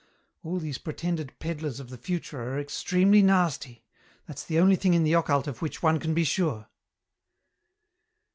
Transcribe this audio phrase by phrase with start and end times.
[0.41, 3.83] All these pretended peddlers of the future are extremely nasty;
[4.25, 6.65] that's the only thing in the occult of which one can be sure."